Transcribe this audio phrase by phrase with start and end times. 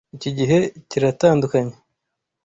[0.15, 0.57] Iki gihe
[0.89, 1.75] kiratandukanye?